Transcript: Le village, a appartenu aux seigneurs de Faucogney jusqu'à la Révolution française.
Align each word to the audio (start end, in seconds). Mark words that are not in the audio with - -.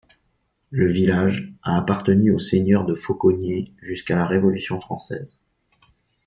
Le 0.71 0.91
village, 0.91 1.53
a 1.61 1.77
appartenu 1.77 2.31
aux 2.31 2.39
seigneurs 2.39 2.87
de 2.87 2.95
Faucogney 2.95 3.71
jusqu'à 3.83 4.15
la 4.15 4.25
Révolution 4.25 4.79
française. 4.79 5.39